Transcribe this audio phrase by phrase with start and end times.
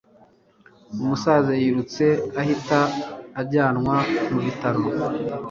[1.01, 2.05] Umusaza yirutse
[2.41, 2.79] ahita
[3.41, 3.95] ajyanwa
[4.31, 4.81] mu bitaro